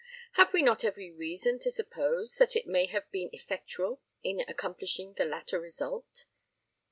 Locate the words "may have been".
2.65-3.29